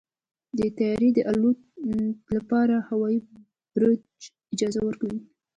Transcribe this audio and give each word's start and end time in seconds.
د 0.57 0.59
طیارې 0.77 1.09
د 1.13 1.19
الوت 1.31 1.59
لپاره 2.35 2.75
هوايي 2.89 3.19
برج 3.73 4.01
اجازه 4.53 4.81
ورکوي. 4.83 5.19